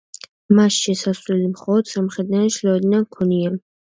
მას 0.59 0.77
შესასვლელები 0.85 1.51
მხოლოდ 1.51 1.91
სამხრეთიდან 1.91 2.47
და 2.47 2.51
ჩრდილოეთიდან 2.57 3.07
ჰქონია. 3.11 3.55